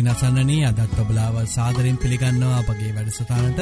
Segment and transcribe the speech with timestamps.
[0.00, 3.58] ඉතින් අසන්නනී අදත් ඔබලාව සාදරෙන් පිළිගන්නවා අපගේ වැඩසටානට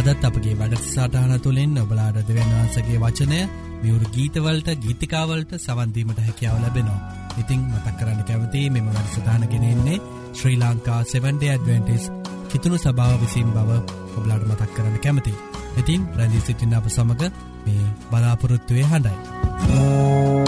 [0.00, 3.40] අදත් අපගේ වැඩසාටහන තුළින් ඔබලාඩ දෙවන් වහන්සගේ වචනය
[3.82, 7.00] මියවරු ගීතවලට ගීතිකාවලට සවන්දීමට හැකියාව ලැබෙනවා.
[7.38, 9.98] ඉතිං මතක් කරන්න කැවති මෙම වැඩසටානගෙනෙන්නේ
[10.34, 12.08] ශ්‍රී ලංකා 7ඩ ඇඩවෙන්ටිස්
[12.48, 13.70] කිතුුණු සභාව විසින් බව
[14.14, 15.34] ඔබලාඩ මතක් කරන්න කැමති.
[15.76, 17.30] ඉතින් ප්‍රැදිී සිටින්න අප සමඟ
[17.66, 20.43] මේ බලාපොරොත්තුවය හඬයි.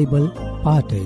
[0.00, 0.26] බයිබල්
[0.64, 1.00] පාටය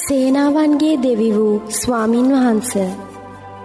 [0.00, 2.72] සේනාවන්ගේ දෙවි වූ ස්වාමින් වහන්ස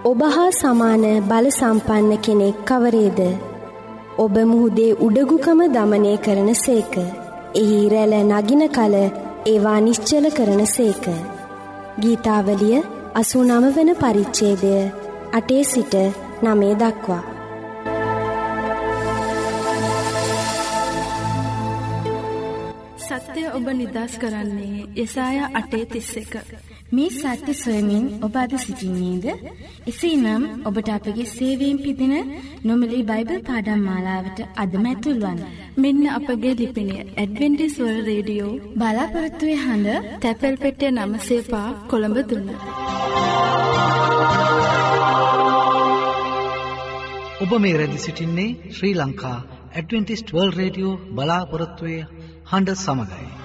[0.06, 3.20] ඔබ හා සමාන බල සම්පන්න කෙනෙක් කවරේද?
[4.17, 6.95] ඔබ මුහුදේ උඩගුකම දමනය කරන සේක.
[7.55, 8.95] එහි රැල නගින කල
[9.45, 11.05] ඒවා නිශ්චල කරන සේක.
[12.02, 12.81] ගීතාවලිය
[13.14, 14.73] අසූ නම වන පරිච්චේදය
[15.31, 15.94] අටේ සිට
[16.42, 17.23] නමේ දක්වා.
[22.98, 26.33] සත්‍යය ඔබ නිදස් කරන්නේ යසාය අටේ තිස්ස එක.
[26.91, 29.25] මේ සත්‍ය සොයමින් ඔබ අද සිසිින්නේද?
[29.87, 32.15] එසේ නම් ඔබට අපගේ සේවීම් පිදින
[32.63, 35.39] නොමලි බයිබල් පාඩම් මාලාවට අදමැතුල්වන්.
[35.77, 42.49] මෙන්න අපගේ ලිපිනිය ඇඩවෙන්ටිස්වල් රේඩියෝ බලාපොරත්තුවේ හඬ තැපැල් පෙටිය නමසේපා කොළඹ තුන්න.
[47.43, 49.37] ඔබ මේ රැදි සිටින්නේ Sri Lanka
[49.75, 51.97] Adventist World Radio බලාපොරොත්තුවය
[52.52, 53.40] හඬ සමඟයි.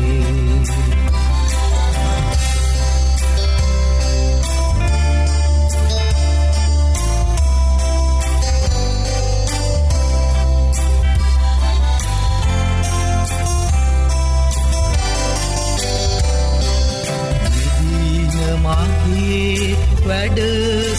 [18.59, 19.77] මගේ
[20.07, 20.39] වැඩ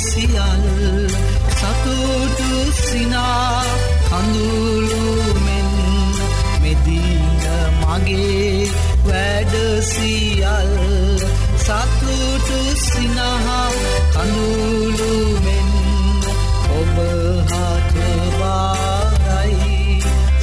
[0.02, 1.09] සියල්ල
[1.80, 3.64] සතුටු සිනා
[4.08, 5.70] කඳුළුමෙන්
[6.62, 7.44] මෙදින
[7.82, 8.68] මගේ
[9.08, 10.74] වැඩසිියල්
[11.60, 13.70] සතුටු සිනහා
[14.16, 15.70] කඳුළුමෙන්
[16.80, 17.24] ඔබහටවාරයි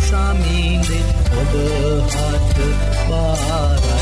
[0.03, 1.01] සමීනෙ
[1.37, 2.59] ඔබහට
[3.09, 3.96] බාරයි.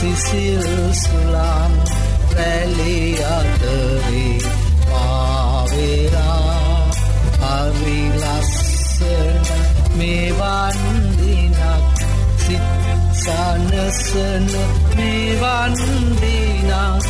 [0.00, 1.72] සිසිල් සුළං
[2.34, 4.38] රැලි අතරේ
[4.86, 6.88] පාවෙලා.
[7.42, 9.44] හරි ලස්සන
[9.98, 10.78] මෙවන්
[11.18, 11.58] දිනක්
[12.38, 12.64] සිත්
[13.14, 14.46] සනසන
[14.96, 15.74] මෙවන්
[16.16, 17.04] දිනක්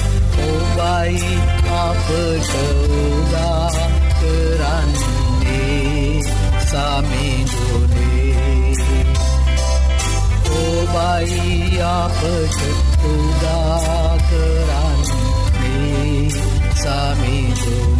[0.48, 1.32] ඔබයි
[1.78, 3.70] අපට උදා
[4.18, 6.20] කරන්නේ
[6.62, 8.09] සමිඳුනේ.
[10.92, 12.58] ඔබයි අපට
[13.04, 15.10] උදා කරන්නේ
[16.74, 17.99] සමිඳුනේ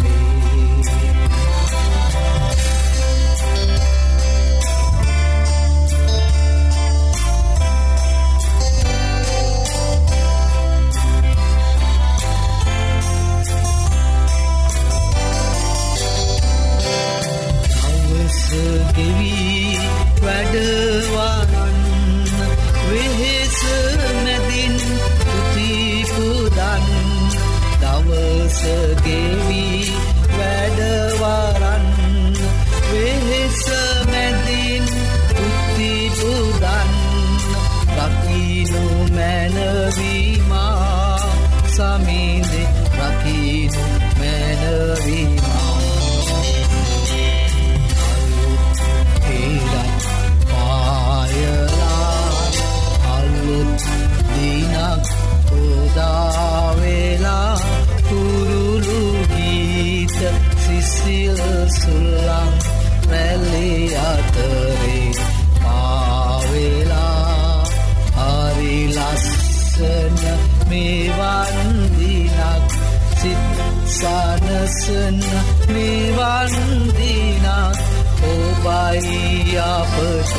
[70.71, 71.57] මෙවන්
[71.97, 72.71] දිනක්
[73.19, 73.43] සිත්
[73.91, 75.19] සනසන
[75.67, 76.53] මෙවන්
[76.97, 77.77] දිනක්
[78.23, 80.31] ඔබයි අපට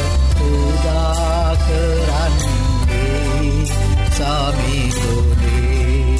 [0.43, 3.67] උදා කරන්නේ.
[4.17, 6.17] සමිදුනේ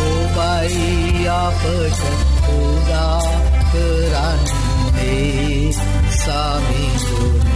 [0.00, 2.00] ඔබයි අපට
[2.56, 3.22] උදා
[3.72, 5.72] කරන්නේ.
[6.12, 7.49] සමිදුනේ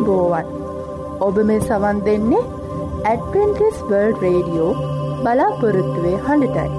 [0.00, 0.46] ආයුබෝවන්
[1.20, 2.44] ඔබ මේ සවන් දෙන්නේ
[3.04, 4.72] ඇඩවෙන්ටිස් වර්ල්ඩ් රේඩියෝ
[5.24, 6.70] බලාපොරොත්තුවේ හඬටයි.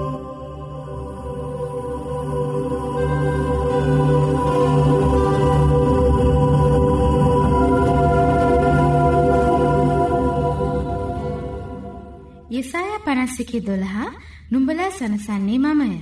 [12.50, 14.10] යෙසායා පනස්සිකි දොළහා
[14.50, 15.92] නුඹලා සනසන්නේ මමය.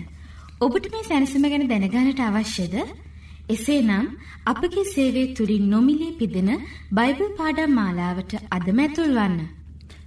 [0.61, 2.75] ඔබට මේ සැනසම ගැන දැනගානට අවශ්‍යද?
[3.55, 4.07] එසේනම්
[4.47, 6.51] අපගේ සේවය තුළින් නොමිලේ පිදෙන
[6.93, 9.41] බයිබල් පාඩම් මාලාවට අදම ඇතුල් වන්න.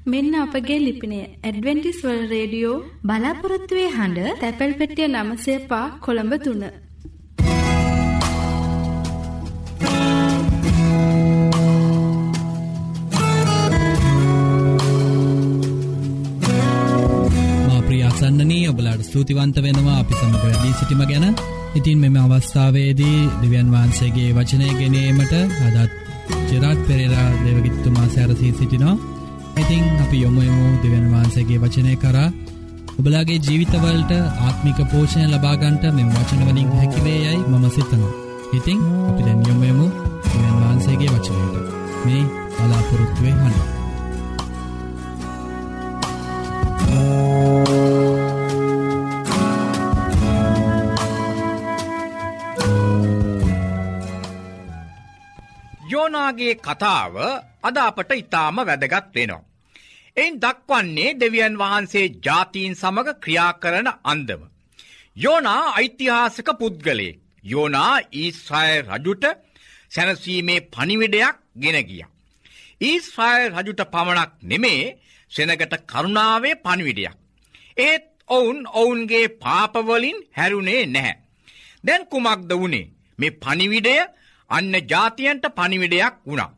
[0.05, 6.63] මෙන්න අපගේ ලිපිනය ඇඩවෙන්ටිස් වල් රේඩියෝ බලාපොරොත්තුවේ හඬ තැපැල් පෙටිය නමසේ පා කොළඹ තුන්න.
[17.67, 21.27] මා ප්‍රියාසන්නනී ඔබලාට ස්තුතිවන්ත වෙනවා අපි සමඟ වැඩී සිටිම ගැන
[21.75, 25.91] ඉතින් මෙම අවස්ථාවේදී දෙවියන් වහන්සේගේ වචනය ගෙනීමට අදත්
[26.49, 28.95] ජෙරාට් පෙරේරා දෙවගිත්තුමා සැරසී සිටිනවා
[29.55, 32.29] ඉතිං අපි යොමුයමු දෙවන් වහන්සේගේ වචනය කරා
[32.93, 34.11] ඔබලාගේ ජීවිතවලට
[34.41, 38.13] ආත්මික පෝෂණය ලබාගන්ට මෙම වචනවලින් හැකිවේ යයි මම සිතනවා.
[38.53, 39.85] ඉතිං අපි දැන් යොමුයමු
[40.25, 41.55] දෙවන් වහන්සේගේ වචනයට
[42.03, 42.23] මේ
[42.57, 43.72] බලාපොරොත්තුවේ හඬ.
[56.33, 57.15] යෝනාගේ කතාව
[57.61, 59.43] අද අපට ඉතාම වැදගත් වෙනවා.
[60.17, 64.41] එයින් දක්වන්නේ දෙවියන් වහන්සේ ජාතීන් සමඟ ක්‍රියා කරන අන්දම.
[65.17, 69.23] යෝනා ඓතිහාසක පුද්ගලේ යෝනා ඊස්්‍රය රජුට
[69.91, 72.03] සැනසීමේ පනිවිඩයක් ගෙන ගිය.
[72.81, 74.95] ඊස්්‍රය රජුට පමණක් නෙමේ
[75.31, 77.15] සෙනගට කරුණාවේ පනිවිඩයක්.
[77.77, 81.15] ඒත් ඔවුන් ඔවුන්ගේ පාපවලින් හැරුණේ නැහැ.
[81.83, 83.95] දැන් කුමක්ද වුණේ මේ පනිවිඩය
[84.53, 86.51] අන්න ජාතියන්ට පනිවිඩයක් වුණා.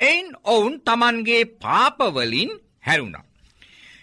[0.00, 2.50] එයින් ඔවුන් තමන්ගේ පාපවලින්
[2.86, 3.24] හැරුණා.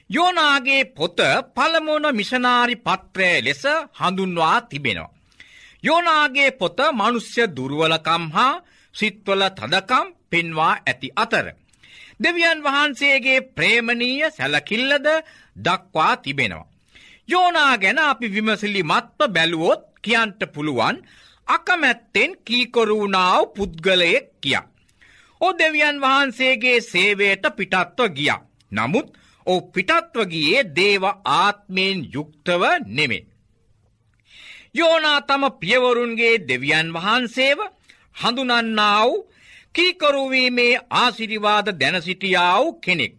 [0.10, 1.19] යෝනාගේ පොත
[1.55, 5.13] පළමුුණ මිෂනාරි පත්‍රය ලෙස හඳුන්වා තිබෙනවා.
[5.84, 8.62] යෝනාගේ පොත මනුස්්‍ය දුරුවලකම් හා
[8.96, 11.46] සිත්වල තදකම් පෙන්වා ඇති අතර.
[12.19, 15.08] දෙවියන් වහන්සේගේ ප්‍රේමණීය සැලකිල්ලද
[15.55, 16.69] දක්වා තිබෙනවා.
[17.27, 20.98] යෝනා ගැන අපි විමසිලි මත්ව බැලුවොත් කියන්ට පුළුවන්
[21.50, 24.70] අකමැත්තෙන් කීකොරුණාව පුද්ගලයෙක් කියා.
[25.41, 28.32] ඕ දෙවියන් වහන්සේගේ සේවයට පිටත්ව ගිය.
[28.72, 29.08] නමුත්
[29.46, 31.03] ඕ පිටත්ව ගියේ දේව
[31.34, 33.27] ආත්මයෙන් යුක්තව නෙමේ.
[34.75, 37.60] යෝනා තම පියවරුන්ගේ දෙවියන් වහන්සේව
[38.15, 39.10] හඳුනන්නාව
[39.75, 43.13] කීකරුවීමේ ආසිරිවාද දැනසිටියාව කෙනෙක්.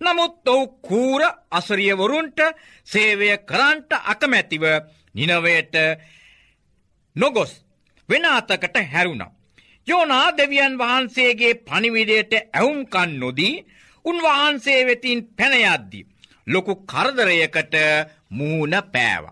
[0.00, 2.38] නමුත් ඔවු කූර අසරියවරුන්ට
[2.86, 4.64] සේවය කරන්ට අකමැතිව
[5.14, 5.74] නිනවයට
[7.16, 7.52] නොගොස්
[8.08, 9.32] වෙන අතකට හැරුණා.
[9.88, 13.64] යෝනා දෙවියන් වහන්සේගේ පනිවිඩයට ඇවුම්කන් නොදී
[14.04, 16.00] උන්වහන්සේ වෙතින් පැනයද්දි.
[16.46, 17.74] ලොකු කරදරයකට
[18.30, 19.24] මූුණ පෑව.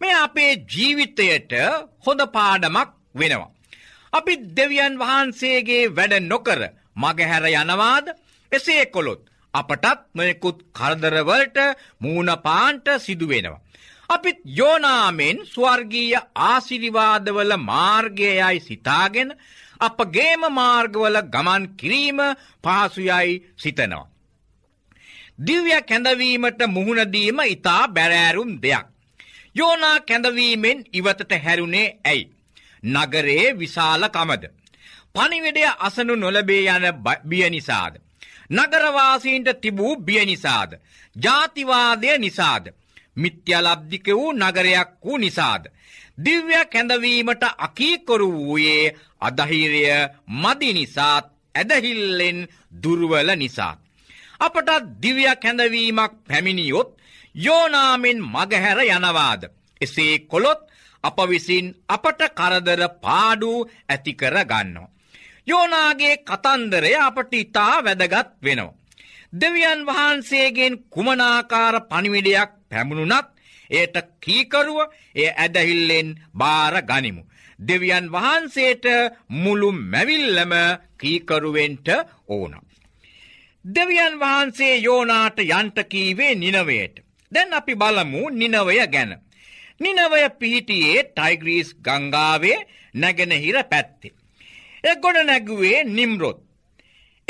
[0.00, 1.52] මේ අපේ ජීවිතයට
[2.06, 3.50] හොඳ පාඩමක් වෙනවා.
[4.12, 6.60] අපි දෙවියන් වහන්සේගේ වැඩ නොකර
[6.96, 8.06] මගහැර යනවාද
[8.52, 9.22] එසේ කොළොත්
[9.54, 11.58] අපටත් නොයකුත් කරදරවලට
[11.98, 13.60] මූුණපාන්ට සිදුවෙනවා.
[14.10, 19.30] අපිත් යෝනාමෙන් ස්වර්ගීය ආසිරිවාදවල මාර්ගයයි සිතාගෙන
[19.80, 22.20] අපගේම මාර්ගවල ගමන් කිරීම
[22.64, 24.08] පහසුයයි සිතනවා.
[25.38, 28.86] දිව්‍ය කැඳවීමට මුහුණදීම ඉතා බැරෑරුම් දෙයක්.
[29.56, 32.30] යෝනා කැඳවීමෙන් ඉවතට හැරුණේ ඇයි.
[32.84, 34.44] නගරේ විශාල කමද.
[35.12, 36.86] පනිවිඩය අසනු නොලබේ යන
[37.24, 37.94] බිය නිසාද.
[38.50, 40.70] නගරවාසීන්ට තිබූ බිය නිසාද.
[41.16, 42.64] ජාතිවාදය නිසාද.
[43.16, 45.64] මිත්‍යලබ්ධික වූ නගරයක් වූ නිසාද.
[46.18, 49.84] දිව්‍ය කැඳවීමට අකීකොරු වූයේ අදහිරය
[50.26, 52.38] මදි නිසාත් ඇදහිල්ලෙන්
[52.82, 53.78] දුර්වල නිසාත්.
[54.40, 54.68] අපට
[55.02, 56.90] දිව්‍ය කැඳවීමක් පැමිණියොත්
[57.36, 59.42] යෝනාමෙන් මගහැර යනවාද.
[59.80, 60.60] එසේ කොළොත්
[61.04, 63.52] අප විසින් අපට කරදර පාඩු
[63.88, 64.90] ඇතිකර ගන්නවා.
[65.46, 68.79] යෝනාගේ කතන්දරය අපට ඉතා වැදගත් වෙනවා.
[69.32, 73.28] දෙවියන් වහන්සේගෙන් කුමනාකාර පනිවිඩයක් පැමුණුනත්
[73.70, 74.78] ඒට කීකරුව
[75.14, 77.22] එය ඇදහිල්ලෙන් බාර ගනිමු.
[77.58, 78.84] දෙවියන් වහන්සේට
[79.28, 80.52] මුළු මැවිල්ලම
[80.98, 81.88] කීකරුවෙන්ට
[82.28, 82.52] ඕන.
[83.64, 86.94] දෙවියන් වහන්සේ යෝනාට යන්ටකීවේ නිනවයට.
[87.32, 89.12] දැන් අපි බලමු නිනවය ගැන.
[89.80, 94.16] නිනවය පිහිටියේ ටයිග්‍රීස් ගංගාවේ නැගෙනහිර පැත්තේ.
[94.84, 96.49] එ ගොඩ නැගුවේ නිම්රොත්.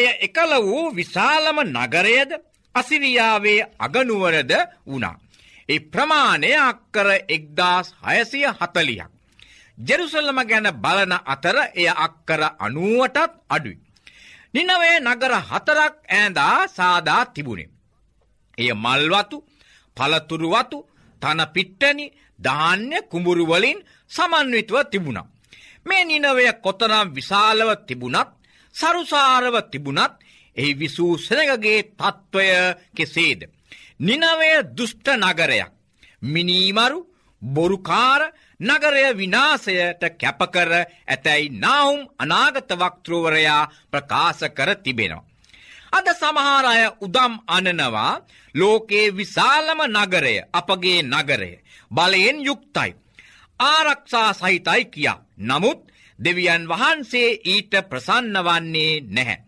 [0.01, 2.31] එය එකල වූ විශාලම නගරයද
[2.75, 4.53] අසිරියාවේ අගනුවරද
[4.87, 5.17] වුණා.
[5.69, 9.11] ඒ ප්‍රමාණය අක්කර එක්දාස් හයසිය හතලියක්.
[9.79, 13.79] ජෙරුසල්ලම ගැන බලන අතර එය අක්කර අනුවටත් අඩුයි.
[14.55, 17.71] නිනවේ නගර හතරක් ඈඳා සාදා තිබුණේ.
[18.59, 19.37] එය මල්වතු
[19.97, 20.79] පලතුරුවතු
[21.23, 22.07] තන පිට්ටනි
[22.39, 23.79] ධාන්‍ය කුඹුරුවලින්
[24.11, 25.31] සමන්විතව තිබුණා.
[25.87, 28.40] මේ නිනවය කොතරම් විශාලව තිබුණත්
[28.75, 30.15] සරුසාරව තිබුණත්
[30.57, 32.49] එහි විසූ සෙනගගේ තත්ත්වය
[32.93, 33.41] කෙසේද.
[34.01, 35.73] නිනවය දුෂ්ට නගරයක්.
[36.25, 37.07] මිනීමරු
[37.43, 38.23] බොරුකාර
[38.61, 40.71] නගරය විනාසයට කැපකර
[41.07, 45.25] ඇතැයි නාවුම් අනාගත වක්තෘවරයා ප්‍රකාශ කර තිබෙනවා.
[45.93, 48.21] අද සමහාරය උදම් අනනවා
[48.55, 51.53] ලෝකයේ විශාලම නගරය අපගේ නගරය
[51.91, 52.91] බලයෙන් යුක්තයි.
[53.61, 55.23] ආරක්ෂා සහිතයි කියා.
[55.41, 55.81] නමුත්
[56.21, 59.39] දෙවියන් වහන්සේ ඊට ප්‍රසන්න වන්නේ නැහැ.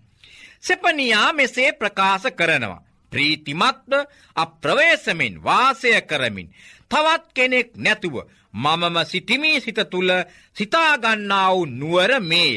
[0.61, 2.85] සෙපනියා මෙසේ ප්‍රකාශ කරනවා.
[3.13, 3.93] ප්‍රීතිමත්ව
[4.37, 6.49] අප්‍රවේශමෙන් වාසය කරමින්
[6.91, 8.17] තවත් කෙනෙක් නැතුව
[8.55, 10.11] මමම සිටිමී සිත තුළ
[10.57, 12.57] සිතාගන්නාව නුවර මේය.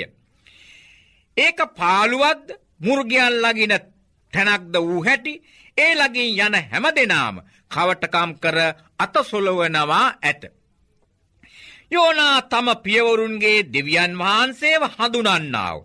[1.38, 2.48] ඒක පාළුවද්ද
[2.80, 3.74] මුර්ගයන් ලගින
[4.34, 5.34] තැනක්ද වූ හැටි
[5.78, 7.36] ඒ ලගින් යන හැම දෙනාම
[7.72, 8.58] කවටකම් කර
[9.00, 10.44] අතසොලවනවා ඇත.
[11.92, 15.80] යෝනා තම පියවරුන්ගේ දෙවියන් වහන්සේව හඳුනන්නාව.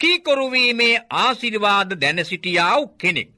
[0.00, 3.30] කීකොරුවීමේ ආසිරිවාද දැන සිටියාව කෙනෙක්.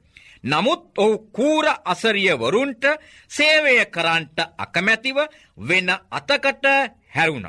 [0.44, 2.84] නමුත් ඔහු කූර අසරියවරුන්ට
[3.30, 5.18] සේවය කරන්ට අකමැතිව
[5.58, 6.66] වෙන අතකට
[7.08, 7.46] හැරුණ.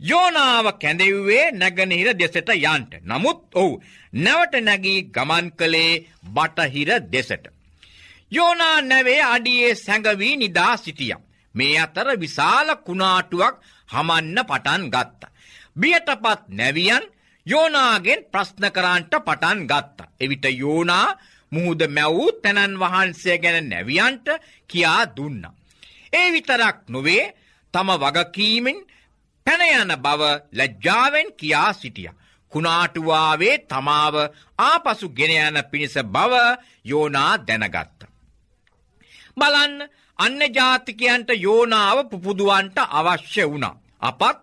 [0.00, 2.92] යෝනාව කැඳෙව්වේ නැගනහිර දෙසට යන්ට.
[3.02, 3.80] නමුත් ඔහු
[4.14, 7.44] නැවට නැගී ගමන් කළේ බටහිර දෙසට.
[8.32, 11.27] යෝනා නැවේ අඩියේ සැඟවී නිදා සිටියම්.
[11.54, 13.54] මේ අතර විශාල කුණාටුවක්
[13.88, 15.22] හමන්න පටන් ගත්ත.
[15.76, 17.04] බියටපත් නැවියන්
[17.46, 19.98] යෝනාගෙන් ප්‍රශ්න කරන්ට පටන් ගත්ත.
[20.20, 21.16] එවිට යෝනා
[21.52, 24.28] මුහුද මැවූ තැනන් වහන්සේ ගැන නැවියන්ට
[24.70, 25.42] කියා දුන්න.
[26.12, 27.24] ඒ විතරක් නොවේ
[27.74, 28.78] තම වගකීමෙන්
[29.46, 32.10] පැනයන බව ලැජ්ජාවෙන් කියා සිටිය.
[32.52, 34.14] කුණාටුවාවේ තමාව
[34.60, 36.32] ආපසු ගෙනයන පිණිස බව
[36.84, 37.98] යෝනා දැනගත්ත.
[39.36, 39.74] බලන්න
[40.18, 43.78] අන්න ජාතිකයන්ට යෝනාව පුපුදුවන්ට අවශ්‍ය වුණා.
[44.00, 44.38] අපත්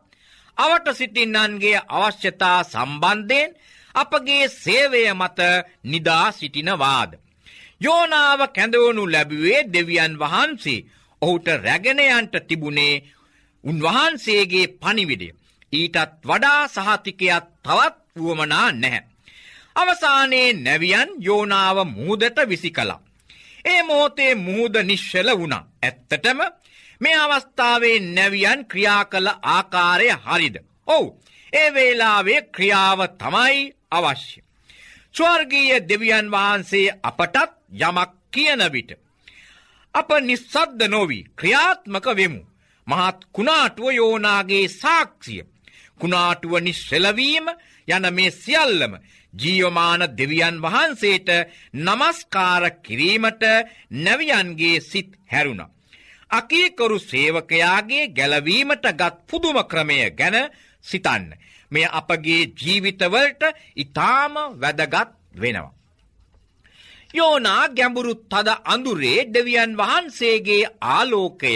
[0.58, 3.56] අවට සිටින්නන්ගේ අවශ්‍යතා සම්බන්ධයෙන්
[3.96, 5.40] අපගේ සේවය මත
[5.84, 7.12] නිදා සිටිනවාද.
[7.82, 10.86] යෝනාව කැඳවනු ලැබුවේ දෙවියන් වහන්සේ
[11.22, 13.04] ඔහුට රැගෙනයන්ට තිබුණේ
[13.64, 15.30] උන්වහන්සේගේ පනිවිඩය.
[15.74, 19.08] ඊටත් වඩා සහතිකයක් තවත් වුවමනා නැහැ.
[19.76, 23.05] අවසානයේ නැවියන් යෝනාව මුහදට විසි කලා.
[23.66, 25.64] ඒ මෝතේ මුහද නිශ්ෂල වුණා.
[25.84, 26.40] ඇත්තටම
[27.02, 30.56] මේ අවස්ථාවේ නැවියන් ක්‍රියා කළ ආකාරය හරිද.
[30.88, 31.08] ඔවු
[31.54, 34.40] ඒ වේලාවේ ක්‍රියාව තමයි අවශ්‍ය.
[35.16, 37.36] ස්වර්ගීය දෙවියන් වහන්සේ අපටත්
[37.80, 38.92] යමක් කියන විට.
[39.94, 42.42] අප නිස්සද්ද නොවී ක්‍රියාත්මක වෙමු.
[42.88, 45.44] මහත් කුණාටුව යෝනාගේ සාක්ෂිය.
[46.00, 47.48] කුණාටුව නිශ්සෙලවීම
[47.88, 48.94] යන මේ සියල්ලම
[49.36, 51.30] ජීවමාන දෙවියන් වහන්සේට
[51.76, 53.44] නමස්කාර කිරීමට
[53.98, 55.62] නැවියන්ගේ සිත් හැරුණ.
[56.32, 60.38] අකීකරු සේවකයාගේ ගැලවීමට ගත් පුදුම ක්‍රමය ගැන
[60.86, 61.26] සිතන්න.
[61.72, 63.44] මෙය අපගේ ජීවිතවලට
[63.76, 65.76] ඉතාම වැදගත් වෙනවා.
[67.14, 71.56] යෝනා ගැඹුරු තද අඳුරේ දෙවියන් වහන්සේගේ ආලෝකය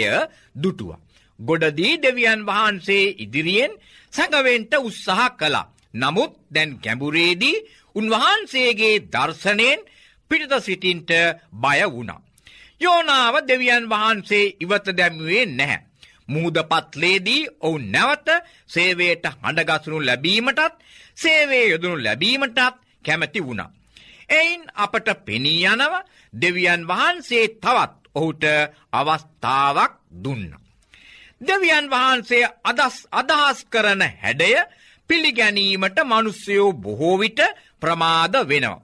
[0.54, 0.90] දුටුව.
[1.38, 3.72] ගොඩදී දෙවියන් වහන්සේ ඉදිරියෙන්
[4.12, 5.70] සැඟවෙන්ට උත්සාහ කලා.
[5.94, 7.62] නමුත් දැන් ගැඹුරේදී
[7.94, 9.80] උන්වහන්සේගේ දර්ශනයෙන්
[10.30, 11.10] පිරිත සිටින්ට
[11.54, 12.20] බය වුණා.
[12.80, 15.80] යෝනාව දෙවියන් වහන්සේ ඉවත දැමුවේ නැහැ.
[16.28, 18.28] මුහදපත්ලේදී ඔවුන් නැවත
[18.66, 20.74] සේවයට හඬගසනු ලැබීමටත්
[21.14, 22.58] සේවේ යොදනු ලැබීමටත්
[23.04, 23.70] කැමැති වුණා.
[24.30, 25.94] එයින් අපට පෙනී යනව
[26.32, 28.44] දෙවියන් වහන්සේ තවත් ඔහුට
[28.92, 29.92] අවස්ථාවක්
[30.24, 30.46] දුන්න.
[31.40, 34.52] දෙවියන් වහන්සේ අදස් අදහස් කරන හැඩය
[35.10, 37.40] පිළිගැනීමට මනුස්සයෝ බොහෝවිට
[37.80, 38.80] ප්‍රමාද වෙනවා.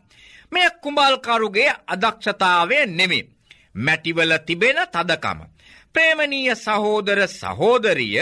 [0.53, 3.29] මෙය කුඹල්කරුගේ අදක්ෂතාවය නෙමේ.
[3.77, 5.41] මැටිවල තිබෙන තදකම.
[5.95, 8.19] ප්‍රේමණීය සහෝදර සහෝදරිය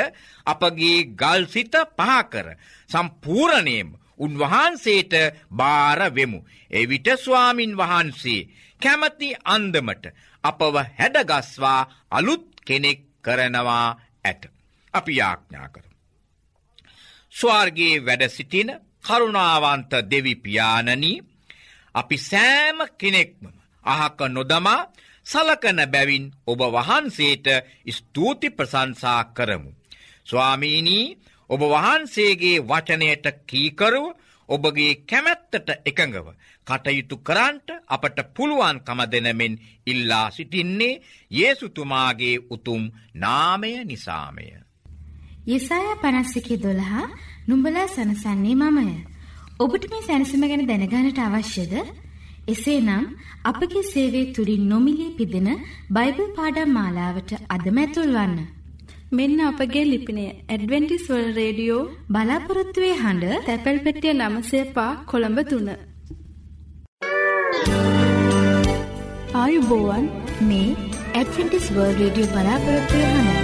[0.46, 2.48] අපගේ ගල්සිත පහකර
[2.90, 5.14] සම්පූරණයම උන්වහන්සේට
[5.50, 6.38] භාරවෙමු.
[6.70, 8.48] එවිට ස්වාමින් වහන්සේ
[8.80, 10.04] කැමති අන්දමට
[10.44, 13.88] අපව හැඩගස්වා අලුත් කෙනෙක් කරනවා
[14.24, 14.42] ඇත.
[14.94, 15.84] අපි යාඥා කර.
[17.34, 18.24] ස්වාර්ගේ වැඩ
[19.05, 21.23] සිටින කරුණාවන්ත දෙවිපානනී
[21.95, 23.47] අපි සෑම කෙනෙක්ම
[23.85, 24.88] අහක නොදමා
[25.27, 27.47] සලකන බැවින් ඔබ වහන්සේට
[27.90, 29.71] ස්තුති ප්‍රසංසා කරමු.
[30.25, 31.17] ස්වාමීනී
[31.51, 34.07] ඔබ වහන්සේගේ වචනයට කීකරුව
[34.49, 36.27] ඔබගේ කැමැත්තට එකඟව
[36.67, 44.47] කටයුතු කරන්ට අපට පුළුවන්කම දෙනමෙන් ඉල්ලා සිටින්නේ ඒසුතුමාගේ උතුම් නාමය නිසාමය.
[45.47, 47.09] යෙසාය පනස්සිකි දොළහා
[47.48, 48.94] නුඹලා සනසන්නේ මමය.
[49.61, 51.74] ඔබට මේ සැනසම ගැන දැනගානට අවශ්‍යද?
[52.48, 53.04] එසේනම්
[53.44, 55.48] අපගේ සේවයේ තුලින් නොමිලේ පිදෙන
[55.90, 58.35] බයිබල් පාඩම් මාලාවට අදම ඇතුල් වන්න.
[59.12, 65.78] මෙන්න අපගේ ලිපිනය ඇඩ්වෙන්ටිස් වර්ල්ඩ් රේඩියෝ බලාපොරොත්තු වේ හඬ තැපැල් පෙට්ටිය 900 කොළඹ 3.
[69.35, 70.07] ආයුබෝවන්
[70.42, 70.68] මේ
[71.14, 73.43] ඇඩ්වෙන්ටිස් වර්ල්ඩ් රේඩියෝ බලාපොරොත්තු වේ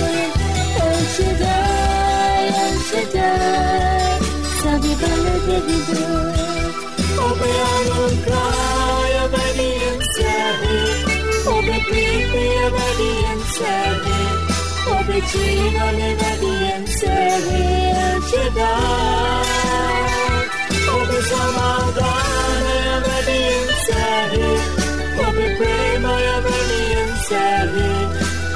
[2.91, 4.19] sedar
[4.61, 6.03] Sabi bala devido
[7.27, 9.71] Obe alungay abadi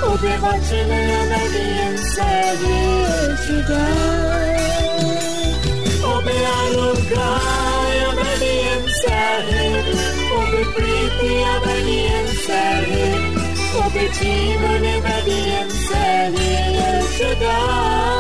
[0.03, 2.25] Obyvatele obedience
[3.47, 3.86] be
[6.13, 9.17] Obe alugai obedience
[10.38, 12.62] Obe priti obedience
[13.81, 15.88] Obe timon obedience
[17.17, 18.15] today.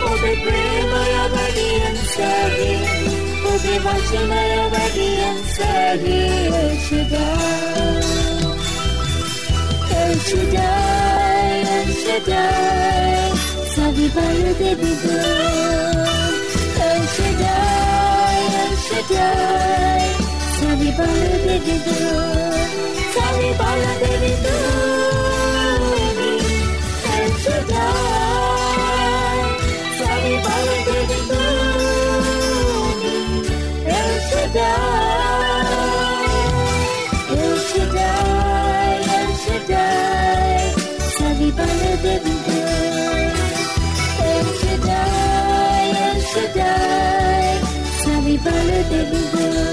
[0.10, 3.03] Obe prema obedience
[3.54, 5.18] روزی بچه نیامدی
[5.58, 6.50] سری
[6.90, 8.02] شدم
[10.26, 13.32] شدم شدم
[13.76, 16.06] سبی برده بیدم
[17.18, 20.10] شدم شدم
[20.60, 22.68] سبی برده بیدم
[23.16, 24.64] سبی برده بیدم
[27.44, 28.53] شدم
[42.04, 43.32] baby girl.
[44.32, 47.62] El Shaddai, El Shaddai,
[48.04, 49.73] Sally Baller, baby girl.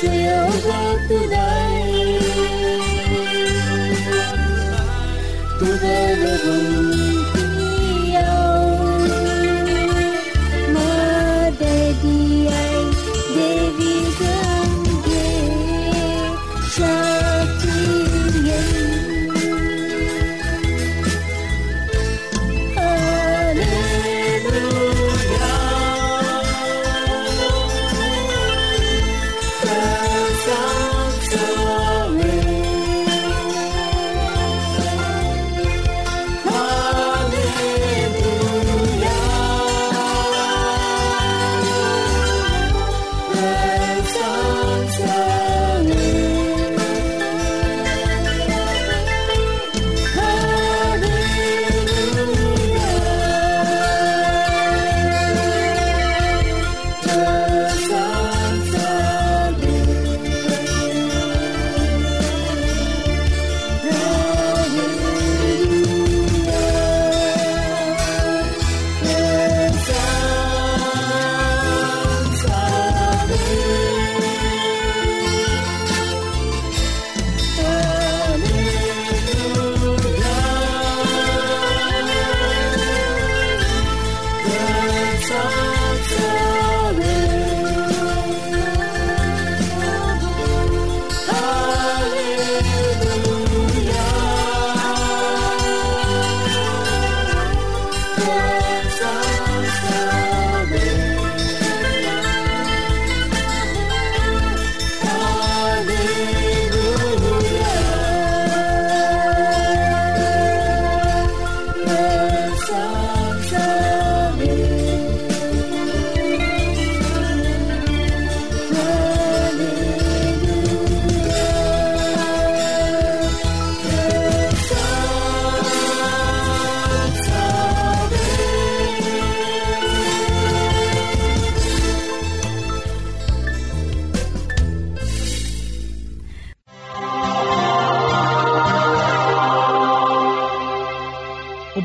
[0.00, 2.18] silver to thee,
[5.58, 6.97] to the.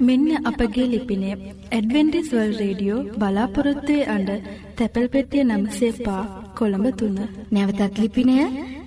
[0.00, 1.34] මෙන්න අපගේ ලිපිනේ
[1.70, 4.28] Adventist වල් radio බලාපොරොත්තුවේ අඩ
[4.76, 6.22] තැපැල් පෙටිය නම්සේ පා
[6.58, 7.18] කොළඹ තුන්න.
[7.52, 8.36] නැවතත් ලිපිනය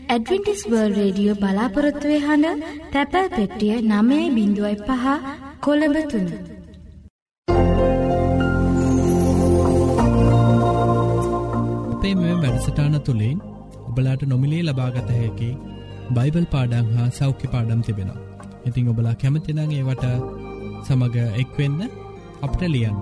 [0.07, 5.05] Adventist world radio බලාපොරොත්තුවේ හඬ තැපැල් පෙට්ටිය නමයයි බිඳුවයි පහ
[5.65, 6.29] කොළඹ තුන්න.
[11.93, 13.37] අපේ මෙ වැඩසටාන තුළින්
[13.89, 15.51] ඔබලාට නොමිලේ ලබාගත හැකි
[16.15, 18.23] බයිබල් පාඩං හා සෞඛ්‍ය පාඩම් තිබෙනවා.
[18.65, 20.05] ඉතිං ඔබලා කැමතිනං ඒවට
[20.85, 21.79] සමඟ එක්වෙන්න
[22.45, 22.99] අපට ලියන්න.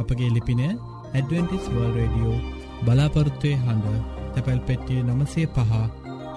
[0.00, 2.36] අපගේ ලිපින ඇඩවෙන්ටිස් වර්ල් රඩියෝ
[2.86, 3.96] බලාපොරත්තුවය හඬ
[4.34, 5.72] තැපැල් පෙට්ටිය නමසේ පහ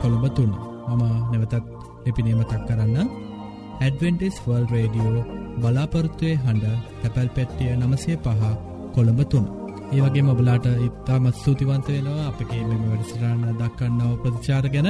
[0.02, 0.54] කොළඹ තුන්න
[0.90, 1.56] මම නැවතත්
[2.06, 3.10] ලිපිනේමතක් කරන්න.
[3.78, 5.28] ඇඩවෙන්ටිස් වර්ල් රේඩියෝ
[5.62, 6.66] බලාපොරත්තුවය හඬ
[7.02, 8.44] තැපැල් පෙට්ටිය නමසේ පහ
[8.96, 9.48] කොළඹ තුන්න
[9.92, 14.90] ඒ වගේ මොබලාට ඉතාමත් ස්තුතිවන්ත වෙනවා අපගේ මෙම වැඩසිරාණ දක්කන්නව ප්‍රතිචාර ගැන.